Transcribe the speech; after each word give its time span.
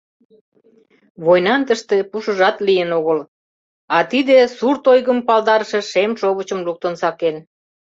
Войнан 1.23 1.61
тыште 1.67 1.97
пушыжат 2.11 2.57
лийын 2.67 2.89
огыл, 2.99 3.19
а 3.95 3.97
тиде 4.11 4.37
сурт 4.57 4.83
ойгым 4.91 5.19
палдарыше 5.27 5.79
шем 5.91 6.11
шовычым 6.19 6.59
луктын 6.67 6.93
сакен. 7.01 7.35